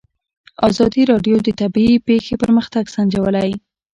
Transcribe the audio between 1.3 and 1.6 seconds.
د